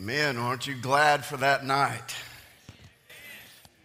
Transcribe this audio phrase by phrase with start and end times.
[0.00, 0.38] Amen.
[0.38, 2.16] Aren't you glad for that night?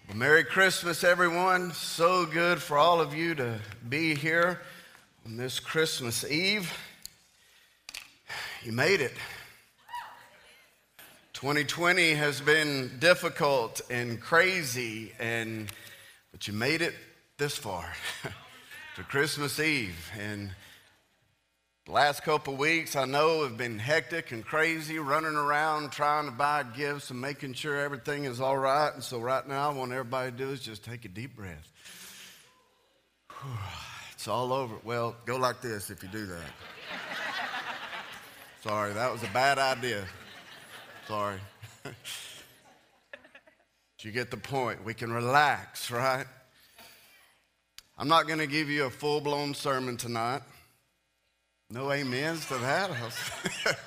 [0.08, 1.74] Well, Merry Christmas, everyone.
[1.74, 3.60] So good for all of you to
[3.90, 4.62] be here
[5.26, 6.72] on this Christmas Eve.
[8.64, 9.12] You made it.
[11.34, 15.70] 2020 has been difficult and crazy, and
[16.32, 16.94] but you made it
[17.38, 17.92] this far
[18.96, 20.10] to Christmas Eve.
[20.18, 20.52] And
[21.86, 26.32] the last couple weeks, I know, have been hectic and crazy, running around trying to
[26.32, 28.92] buy gifts and making sure everything is all right.
[28.94, 31.72] And so, right now, I want everybody to do is just take a deep breath.
[34.14, 34.74] It's all over.
[34.84, 36.50] Well, go like this if you do that.
[38.64, 40.04] Sorry, that was a bad idea.
[41.08, 41.38] Sorry.
[44.00, 44.84] you get the point.
[44.86, 46.26] We can relax, right?
[47.98, 50.42] I'm not going to give you a full blown sermon tonight.
[51.72, 52.92] No amens to that.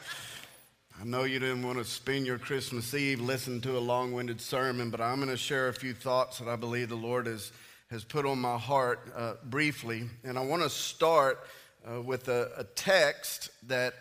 [1.01, 4.41] I know you didn't want to spend your Christmas Eve listening to a long winded
[4.41, 7.53] sermon, but I'm going to share a few thoughts that I believe the Lord has,
[7.93, 10.11] has put on my heart uh, briefly.
[10.25, 11.47] And I want to start
[11.89, 13.95] uh, with a, a text that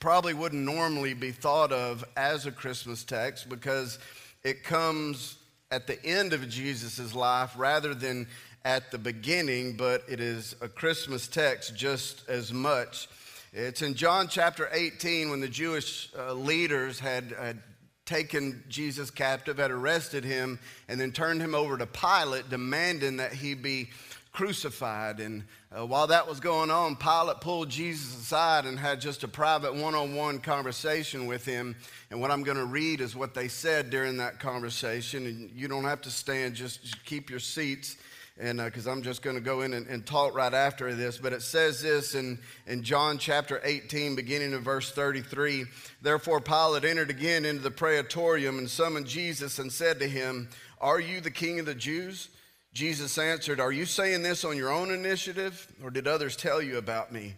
[0.00, 4.00] probably wouldn't normally be thought of as a Christmas text because
[4.42, 5.36] it comes
[5.70, 8.26] at the end of Jesus' life rather than
[8.64, 13.08] at the beginning, but it is a Christmas text just as much.
[13.52, 17.62] It's in John chapter 18 when the Jewish uh, leaders had, had
[18.06, 23.32] taken Jesus captive, had arrested him, and then turned him over to Pilate, demanding that
[23.32, 23.90] he be
[24.32, 25.20] crucified.
[25.20, 25.44] And
[25.76, 29.74] uh, while that was going on, Pilate pulled Jesus aside and had just a private
[29.74, 31.76] one on one conversation with him.
[32.10, 35.26] And what I'm going to read is what they said during that conversation.
[35.26, 37.96] And you don't have to stand, just keep your seats
[38.40, 41.18] and because uh, I'm just going to go in and, and, talk right after this.
[41.18, 45.66] But it says this in, in John chapter 18, beginning in verse 33.
[46.00, 50.48] Therefore, Pilate entered again into the praetorium and summoned Jesus and said to him,
[50.80, 52.30] Are you the king of the Jews?
[52.72, 56.78] Jesus answered, Are you saying this on your own initiative, or did others tell you
[56.78, 57.34] about me?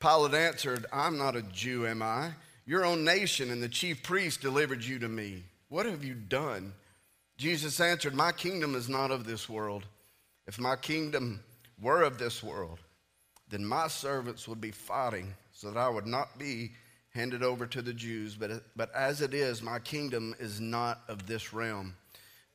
[0.00, 2.32] Pilate answered, I'm not a Jew, am I?
[2.66, 5.44] Your own nation and the chief priest delivered you to me.
[5.68, 6.72] What have you done?
[7.36, 9.86] Jesus answered, My kingdom is not of this world.
[10.46, 11.40] If my kingdom
[11.80, 12.78] were of this world,
[13.48, 16.72] then my servants would be fighting so that I would not be
[17.10, 18.34] handed over to the Jews.
[18.34, 21.94] But, but as it is, my kingdom is not of this realm.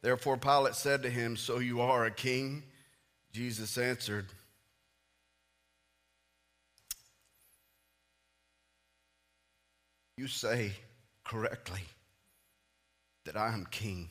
[0.02, 2.64] Therefore, Pilate said to him, So you are a king?
[3.32, 4.28] Jesus answered,
[10.18, 10.74] You say
[11.24, 11.82] correctly
[13.26, 14.10] that I am king.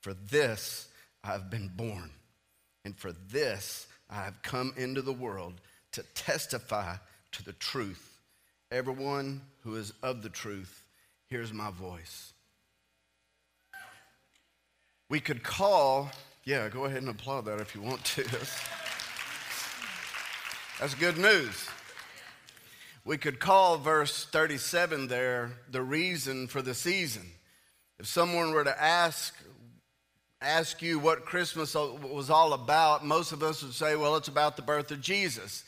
[0.00, 0.88] For this
[1.22, 2.10] I have been born
[2.84, 5.60] and for this I have come into the world
[5.92, 6.96] to testify
[7.32, 8.20] to the truth.
[8.70, 10.84] Everyone who is of the truth
[11.28, 12.32] hears my voice.
[15.08, 16.10] We could call,
[16.44, 18.22] yeah, go ahead and applaud that if you want to.
[20.78, 21.68] That's good news.
[23.04, 27.26] We could call verse 37 there the reason for the season.
[27.98, 29.34] If someone were to ask,
[30.42, 34.56] ask you what Christmas was all about, most of us would say, well, it's about
[34.56, 35.64] the birth of Jesus.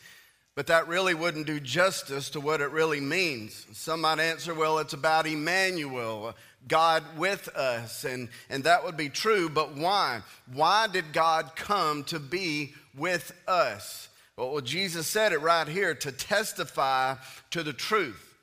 [0.54, 3.66] But that really wouldn't do justice to what it really means.
[3.72, 6.34] Some might answer, well, it's about Emmanuel,
[6.68, 8.04] God with us.
[8.04, 10.20] And, and that would be true, but why?
[10.52, 14.08] Why did God come to be with us?
[14.36, 17.16] Well, Jesus said it right here to testify
[17.50, 18.34] to the truth.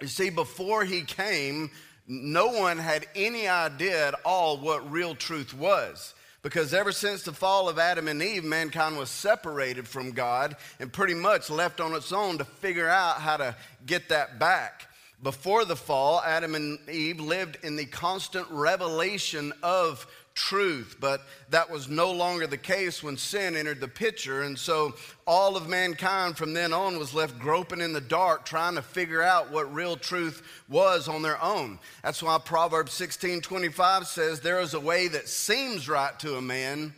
[0.00, 1.70] You see, before he came,
[2.06, 6.14] no one had any idea at all what real truth was.
[6.42, 10.92] Because ever since the fall of Adam and Eve, mankind was separated from God and
[10.92, 14.86] pretty much left on its own to figure out how to get that back.
[15.22, 20.96] Before the fall, Adam and Eve lived in the constant revelation of truth.
[21.00, 24.42] But that was no longer the case when sin entered the picture.
[24.42, 24.94] And so
[25.26, 29.22] all of mankind from then on was left groping in the dark, trying to figure
[29.22, 31.80] out what real truth was on their own.
[32.04, 36.42] That's why Proverbs 16 25 says, There is a way that seems right to a
[36.42, 36.94] man,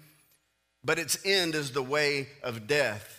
[0.85, 3.15] but its end is the way of death.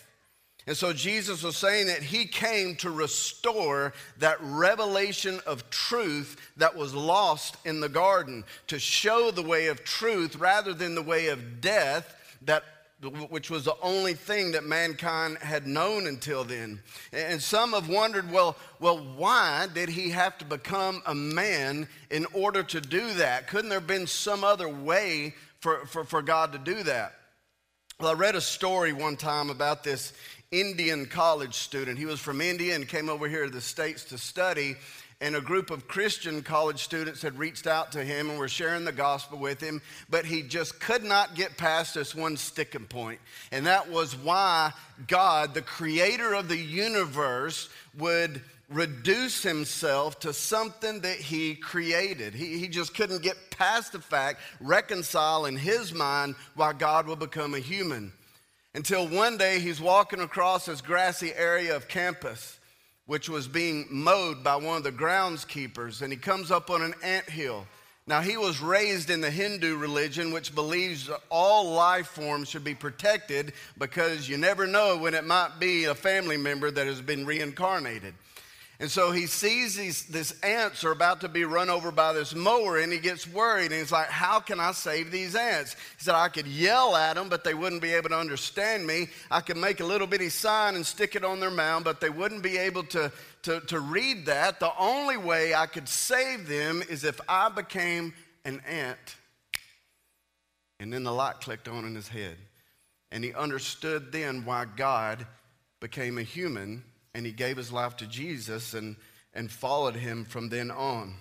[0.66, 6.76] And so Jesus was saying that he came to restore that revelation of truth that
[6.76, 11.28] was lost in the garden, to show the way of truth rather than the way
[11.28, 12.64] of death that
[13.30, 16.80] which was the only thing that mankind had known until then.
[17.12, 22.26] And some have wondered, well, well, why did he have to become a man in
[22.34, 23.48] order to do that?
[23.48, 27.14] Couldn't there have been some other way for, for, for God to do that?
[27.98, 30.12] Well, I read a story one time about this
[30.52, 31.96] Indian college student.
[31.96, 34.74] He was from India and came over here to the States to study.
[35.20, 38.84] and a group of Christian college students had reached out to him and were sharing
[38.84, 43.20] the gospel with him, but he just could not get past this one sticking point.
[43.52, 44.72] And that was why
[45.06, 47.68] God, the creator of the universe,
[47.98, 52.34] would reduce himself to something that he created.
[52.34, 57.18] He, he just couldn't get past the fact, reconcile in his mind why God would
[57.18, 58.12] become a human.
[58.74, 62.60] Until one day he's walking across this grassy area of campus
[63.10, 66.94] which was being mowed by one of the groundskeepers, and he comes up on an
[67.02, 67.66] ant hill.
[68.06, 72.76] Now, he was raised in the Hindu religion, which believes all life forms should be
[72.76, 77.26] protected because you never know when it might be a family member that has been
[77.26, 78.14] reincarnated.
[78.80, 82.34] And so he sees these this ants are about to be run over by this
[82.34, 85.74] mower and he gets worried and he's like, How can I save these ants?
[85.98, 89.08] He said, I could yell at them, but they wouldn't be able to understand me.
[89.30, 92.08] I could make a little bitty sign and stick it on their mound, but they
[92.08, 93.12] wouldn't be able to,
[93.42, 94.60] to, to read that.
[94.60, 98.14] The only way I could save them is if I became
[98.46, 99.16] an ant.
[100.80, 102.38] And then the light clicked on in his head.
[103.12, 105.26] And he understood then why God
[105.80, 106.82] became a human
[107.14, 108.96] and he gave his life to Jesus and,
[109.34, 111.14] and followed him from then on.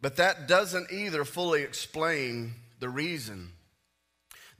[0.00, 3.52] But that doesn't either fully explain the reason.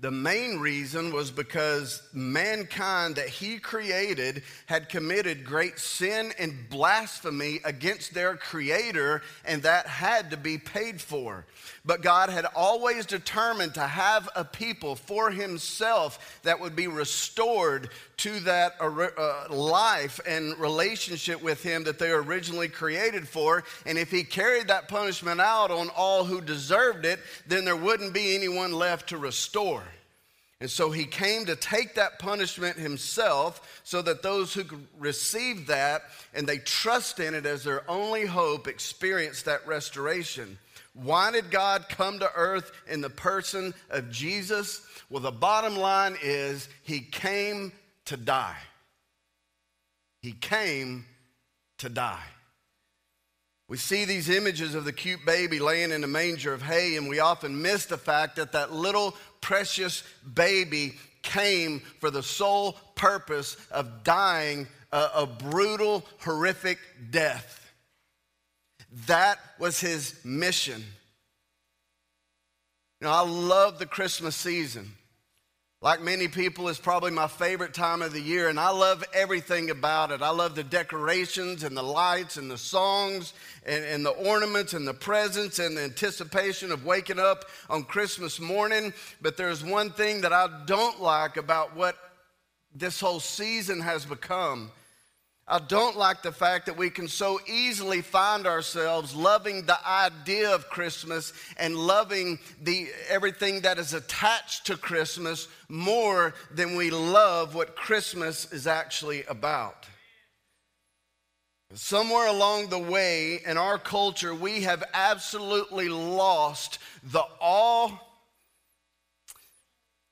[0.00, 7.58] The main reason was because mankind that he created had committed great sin and blasphemy
[7.64, 11.46] against their creator, and that had to be paid for.
[11.84, 17.90] But God had always determined to have a people for himself that would be restored
[18.18, 23.64] to that uh, life and relationship with him that they were originally created for.
[23.84, 27.18] And if he carried that punishment out on all who deserved it,
[27.48, 29.87] then there wouldn't be anyone left to restore.
[30.60, 34.64] And so he came to take that punishment himself so that those who
[34.98, 36.02] receive that
[36.34, 40.58] and they trust in it as their only hope experience that restoration.
[40.94, 44.82] Why did God come to earth in the person of Jesus?
[45.10, 47.70] Well, the bottom line is he came
[48.06, 48.58] to die.
[50.22, 51.06] He came
[51.78, 52.24] to die.
[53.68, 57.08] We see these images of the cute baby laying in a manger of hay, and
[57.08, 60.02] we often miss the fact that that little precious
[60.34, 66.78] baby came for the sole purpose of dying a, a brutal, horrific
[67.10, 67.70] death.
[69.06, 70.82] That was his mission.
[73.00, 74.92] You know, I love the Christmas season.
[75.80, 79.70] Like many people, it's probably my favorite time of the year, and I love everything
[79.70, 80.22] about it.
[80.22, 83.32] I love the decorations and the lights and the songs
[83.64, 88.40] and, and, the ornaments and the presents and the anticipation of waking up on Christmas
[88.40, 88.92] morning.
[89.22, 91.96] But there's one thing that I don't like about what
[92.74, 94.72] this whole season has become,
[95.50, 100.54] I don't like the fact that we can so easily find ourselves loving the idea
[100.54, 107.54] of Christmas and loving the, everything that is attached to Christmas more than we love
[107.54, 109.86] what Christmas is actually about.
[111.72, 117.90] Somewhere along the way in our culture, we have absolutely lost the awe,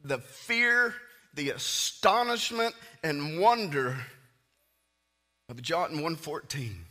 [0.02, 0.94] the fear,
[1.34, 3.98] the astonishment, and wonder
[5.48, 6.86] of John 1:14.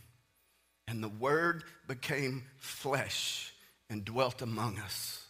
[0.88, 3.52] And the word became flesh
[3.90, 5.22] and dwelt among us.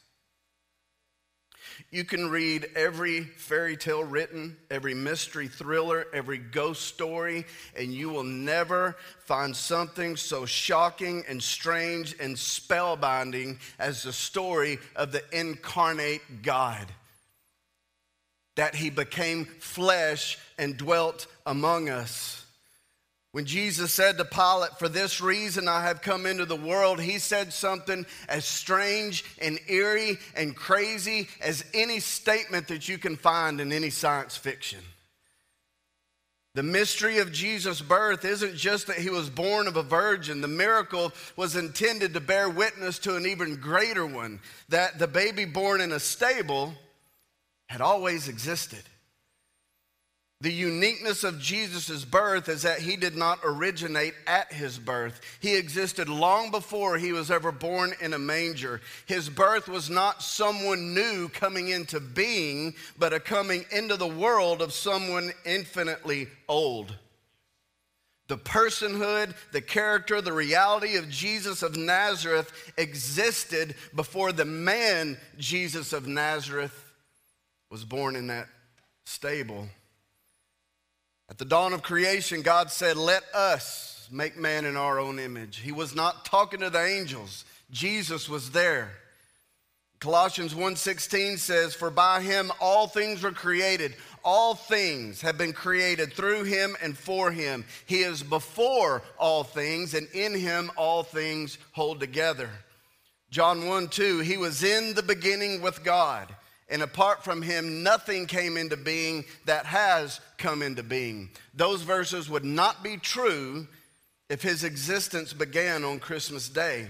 [1.90, 7.44] You can read every fairy tale written, every mystery thriller, every ghost story,
[7.76, 14.78] and you will never find something so shocking and strange and spellbinding as the story
[14.94, 16.92] of the incarnate God.
[18.54, 22.45] That he became flesh and dwelt among us.
[23.36, 27.18] When Jesus said to Pilate, For this reason I have come into the world, he
[27.18, 33.60] said something as strange and eerie and crazy as any statement that you can find
[33.60, 34.78] in any science fiction.
[36.54, 40.40] The mystery of Jesus' birth isn't just that he was born of a virgin.
[40.40, 44.40] The miracle was intended to bear witness to an even greater one
[44.70, 46.72] that the baby born in a stable
[47.68, 48.82] had always existed.
[50.42, 55.20] The uniqueness of Jesus' birth is that he did not originate at his birth.
[55.40, 58.82] He existed long before he was ever born in a manger.
[59.06, 64.60] His birth was not someone new coming into being, but a coming into the world
[64.60, 66.94] of someone infinitely old.
[68.28, 75.94] The personhood, the character, the reality of Jesus of Nazareth existed before the man Jesus
[75.94, 76.92] of Nazareth
[77.70, 78.48] was born in that
[79.06, 79.68] stable.
[81.28, 85.58] At the dawn of creation, God said, Let us make man in our own image.
[85.58, 87.44] He was not talking to the angels.
[87.70, 88.92] Jesus was there.
[89.98, 93.96] Colossians 1:16 says, "For by him all things were created.
[94.22, 97.64] All things have been created through him and for him.
[97.86, 102.50] He is before all things, and in him all things hold together."
[103.30, 106.34] John 1 2, he was in the beginning with God,
[106.68, 111.30] and apart from him, nothing came into being that has come into being.
[111.54, 113.68] Those verses would not be true
[114.28, 116.88] if his existence began on Christmas Day.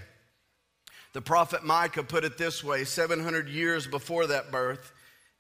[1.13, 4.93] The prophet Micah put it this way 700 years before that birth.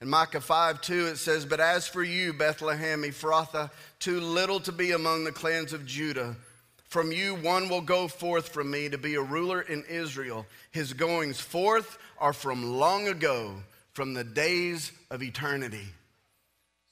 [0.02, 4.72] In Micah 5 2, it says, But as for you, Bethlehem Ephrathah, too little to
[4.72, 6.36] be among the clans of Judah,
[6.84, 10.46] from you one will go forth from me to be a ruler in Israel.
[10.70, 13.56] His goings forth are from long ago,
[13.96, 15.86] from the days of eternity.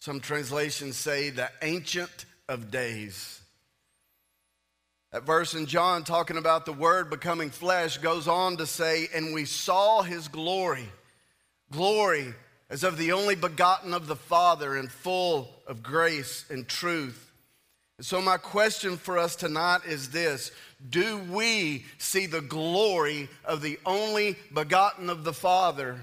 [0.00, 3.42] Some translations say the ancient of days.
[5.12, 9.34] That verse in John talking about the Word becoming flesh goes on to say, And
[9.34, 10.88] we saw his glory,
[11.70, 12.32] glory
[12.70, 17.30] as of the only begotten of the Father, and full of grace and truth.
[17.98, 20.52] And so, my question for us tonight is this
[20.88, 26.00] Do we see the glory of the only begotten of the Father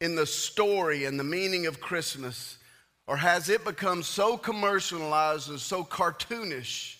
[0.00, 2.58] in the story and the meaning of Christmas?
[3.06, 6.96] Or has it become so commercialized and so cartoonish?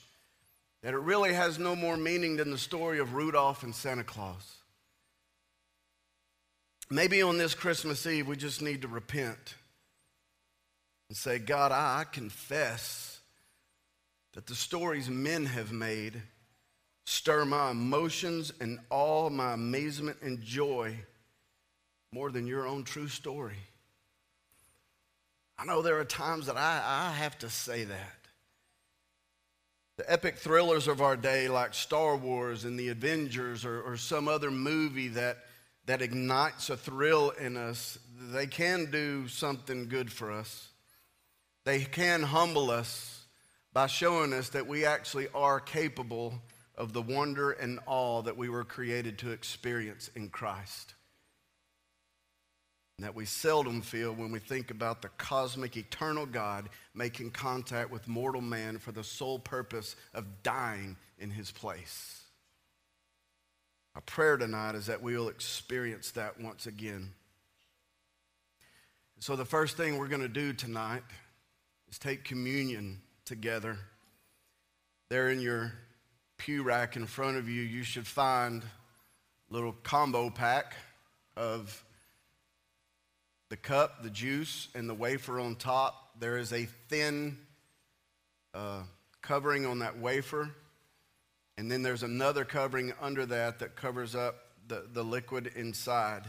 [0.85, 4.59] that it really has no more meaning than the story of Rudolph and Santa Claus.
[6.91, 9.55] Maybe on this Christmas Eve, we just need to repent
[11.09, 13.19] and say, God, I confess
[14.35, 16.21] that the stories men have made
[17.07, 20.99] stir my emotions and all my amazement and joy
[22.15, 23.59] more than your own true story.
[25.59, 28.19] I know there are times that I, I have to say that.
[29.97, 34.29] The epic thrillers of our day, like Star Wars and The Avengers or, or some
[34.29, 35.39] other movie that,
[35.87, 37.99] that ignites a thrill in us,
[38.31, 40.69] they can do something good for us.
[41.65, 43.25] They can humble us
[43.73, 46.35] by showing us that we actually are capable
[46.77, 50.95] of the wonder and awe that we were created to experience in Christ
[52.99, 58.07] that we seldom feel when we think about the cosmic, eternal God making contact with
[58.07, 62.23] mortal man for the sole purpose of dying in his place.
[63.97, 67.13] Our prayer tonight is that we will experience that once again.
[69.21, 71.03] So, the first thing we're going to do tonight
[71.89, 73.79] is take communion together.
[75.11, 75.73] There in your
[76.39, 80.75] pew rack in front of you, you should find a little combo pack
[81.37, 81.84] of
[83.51, 86.19] the cup, the juice, and the wafer on top.
[86.19, 87.39] There is a thin
[88.55, 88.83] uh,
[89.23, 90.51] covering on that wafer.
[91.57, 94.37] And then there's another covering under that that covers up
[94.67, 96.25] the, the liquid inside.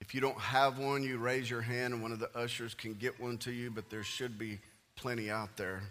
[0.00, 2.94] If you don't have one, you raise your hand and one of the ushers can
[2.94, 4.60] get one to you, but there should be
[4.96, 5.82] plenty out there.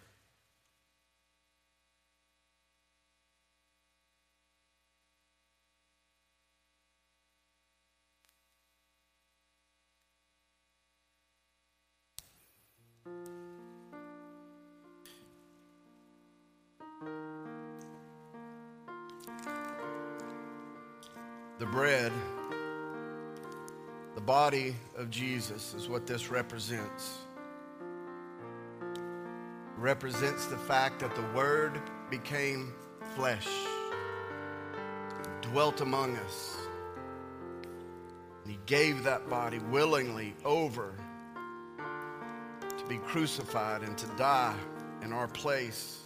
[21.63, 22.11] The bread,
[24.15, 27.19] the body of Jesus is what this represents.
[28.81, 28.99] It
[29.77, 32.73] represents the fact that the Word became
[33.15, 33.47] flesh,
[35.41, 36.57] dwelt among us.
[38.43, 40.93] And he gave that body willingly over
[42.77, 44.57] to be crucified and to die
[45.01, 46.01] in our place.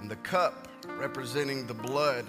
[0.00, 0.66] And the cup
[0.98, 2.26] representing the blood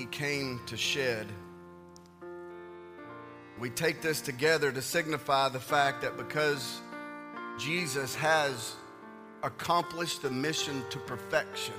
[0.00, 1.26] he came to shed.
[3.58, 6.80] We take this together to signify the fact that because
[7.58, 8.76] Jesus has
[9.42, 11.74] accomplished the mission to perfection,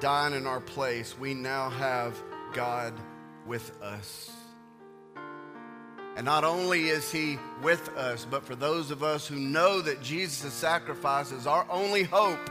[0.00, 2.18] dying in our place, we now have
[2.54, 2.94] God
[3.46, 4.30] with us.
[6.16, 10.02] And not only is he with us, but for those of us who know that
[10.02, 12.50] Jesus' sacrifice is our only hope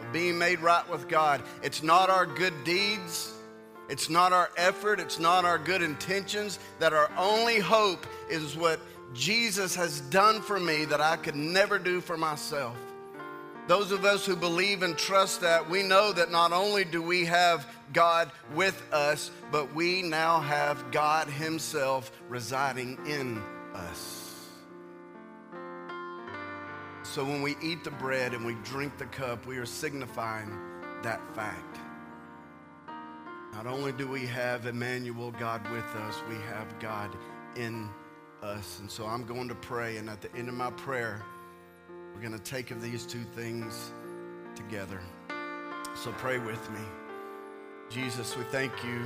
[0.00, 3.34] of being made right with God, it's not our good deeds
[3.88, 8.80] it's not our effort, it's not our good intentions, that our only hope is what
[9.14, 12.76] Jesus has done for me that I could never do for myself.
[13.66, 17.26] Those of us who believe and trust that, we know that not only do we
[17.26, 23.42] have God with us, but we now have God Himself residing in
[23.74, 24.14] us.
[27.02, 30.50] so when we eat the bread and we drink the cup, we are signifying
[31.02, 31.78] that fact.
[33.52, 37.10] Not only do we have Emmanuel, God with us, we have God
[37.56, 37.88] in
[38.42, 38.78] us.
[38.80, 41.22] And so I'm going to pray, and at the end of my prayer,
[42.14, 43.92] we're going to take of these two things
[44.54, 45.00] together.
[45.94, 46.80] So pray with me.
[47.90, 49.02] Jesus, we thank you.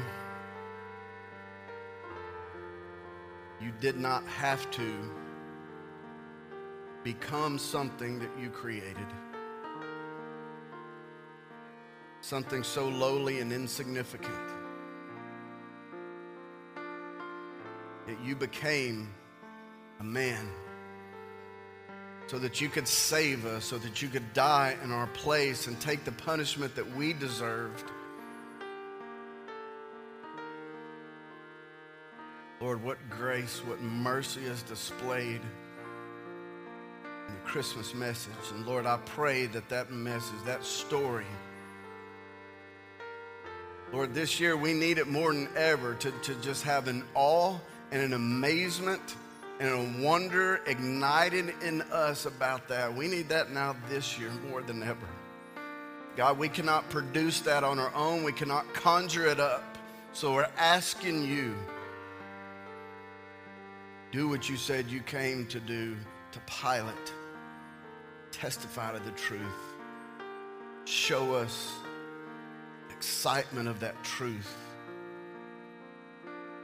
[3.61, 4.92] You did not have to
[7.04, 9.06] become something that you created.
[12.32, 14.32] Something so lowly and insignificant.
[18.06, 19.12] That you became
[20.00, 20.48] a man
[22.28, 25.78] so that you could save us, so that you could die in our place and
[25.78, 27.84] take the punishment that we deserved.
[32.62, 35.42] Lord, what grace, what mercy is displayed
[37.28, 38.32] in the Christmas message.
[38.54, 41.26] And Lord, I pray that that message, that story,
[43.92, 47.58] Lord, this year we need it more than ever to, to just have an awe
[47.90, 49.16] and an amazement
[49.61, 52.94] and a wonder ignited in us about that.
[52.94, 55.06] We need that now this year more than ever.
[56.16, 59.76] God, we cannot produce that on our own, we cannot conjure it up.
[60.14, 61.54] So we're asking you
[64.11, 65.96] do what you said you came to do
[66.32, 67.12] to Pilate.
[68.30, 69.40] Testify to the truth.
[70.84, 71.72] Show us
[73.02, 74.56] excitement of that truth.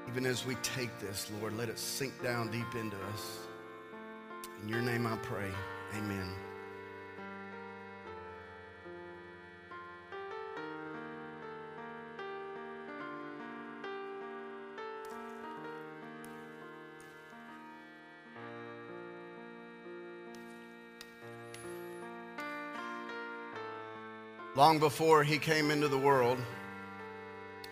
[0.09, 3.39] Even as we take this, Lord, let it sink down deep into us.
[4.63, 5.51] In your name I pray.
[5.97, 6.33] Amen.
[24.59, 26.37] Long before he came into the world,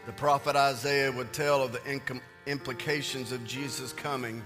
[0.06, 4.40] the prophet Isaiah would tell of the implications of Jesus coming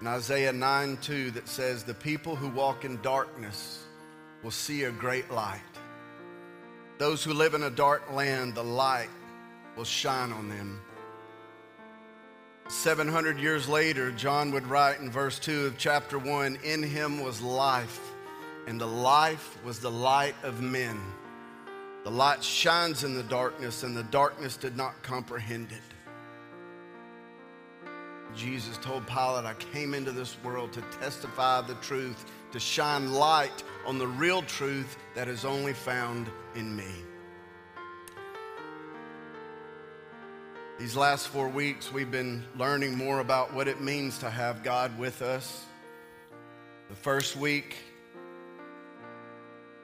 [0.00, 3.82] in Isaiah 9 2 that says, The people who walk in darkness
[4.44, 5.58] will see a great light.
[6.98, 9.10] Those who live in a dark land, the light
[9.76, 10.80] will shine on them.
[12.68, 17.40] 700 years later, John would write in verse 2 of chapter 1 In him was
[17.40, 17.98] life,
[18.68, 21.00] and the life was the light of men.
[22.04, 25.78] The light shines in the darkness, and the darkness did not comprehend it.
[28.34, 33.62] Jesus told Pilate, I came into this world to testify the truth, to shine light
[33.86, 36.90] on the real truth that is only found in me.
[40.78, 44.98] These last four weeks, we've been learning more about what it means to have God
[44.98, 45.64] with us.
[46.88, 47.76] The first week,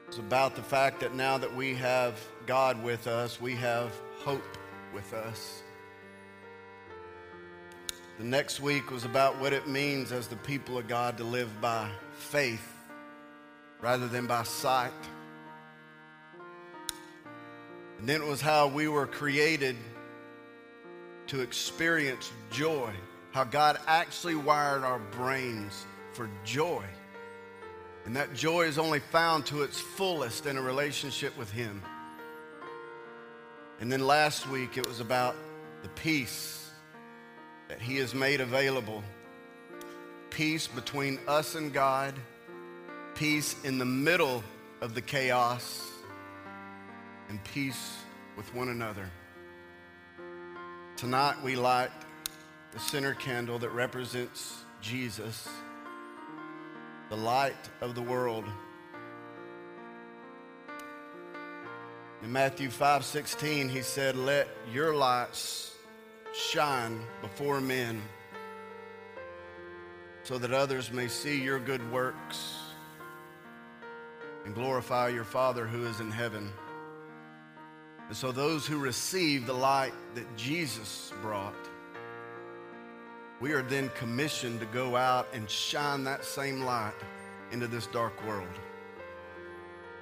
[0.08, 4.56] it's about the fact that now that we have God with us, we have hope
[4.94, 5.62] with us.
[8.16, 11.60] The next week was about what it means as the people of God to live
[11.60, 12.66] by faith
[13.82, 14.90] rather than by sight.
[17.98, 19.76] And then it was how we were created
[21.26, 22.92] to experience joy,
[23.32, 26.84] how God actually wired our brains for joy.
[28.08, 31.82] And that joy is only found to its fullest in a relationship with Him.
[33.80, 35.36] And then last week it was about
[35.82, 36.70] the peace
[37.68, 39.04] that He has made available
[40.30, 42.14] peace between us and God,
[43.14, 44.42] peace in the middle
[44.80, 45.86] of the chaos,
[47.28, 47.98] and peace
[48.38, 49.10] with one another.
[50.96, 51.90] Tonight we light
[52.72, 55.46] the center candle that represents Jesus
[57.08, 58.44] the light of the world.
[62.22, 65.74] In Matthew 5 16, he said, Let your lights
[66.34, 68.02] shine before men
[70.22, 72.56] so that others may see your good works
[74.44, 76.52] and glorify your Father who is in heaven.
[78.08, 81.54] And so those who receive the light that Jesus brought
[83.40, 86.94] we are then commissioned to go out and shine that same light
[87.52, 88.48] into this dark world.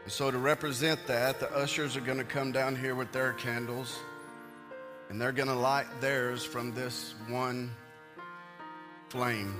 [0.04, 3.32] And so, to represent that, the ushers are going to come down here with their
[3.32, 3.98] candles,
[5.10, 7.70] and they're going to light theirs from this one
[9.08, 9.54] flame.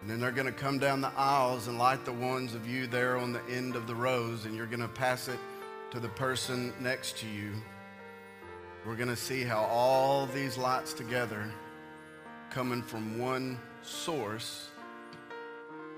[0.00, 2.86] And then they're going to come down the aisles and light the ones of you
[2.86, 5.38] there on the end of the rows, and you're going to pass it
[5.90, 7.52] to the person next to you.
[8.86, 11.50] We're going to see how all these lights together
[12.50, 14.68] coming from one source,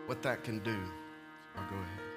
[0.06, 0.78] what that can do.
[1.56, 2.11] I'll go ahead.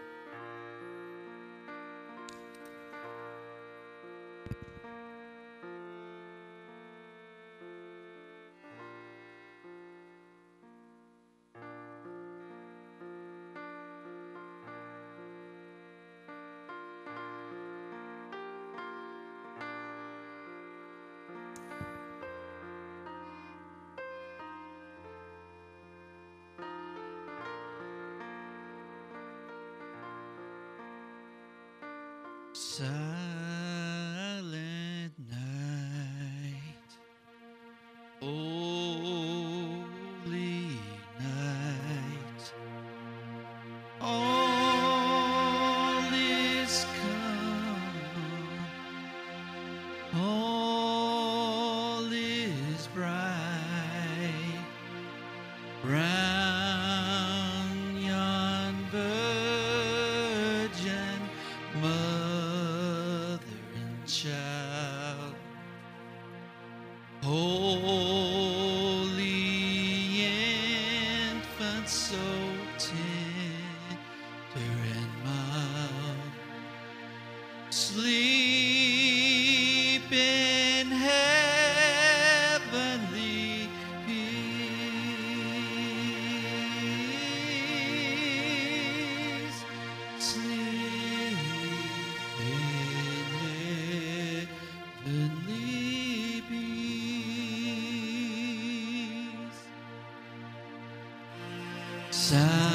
[32.76, 33.15] Silent
[102.26, 102.75] Silent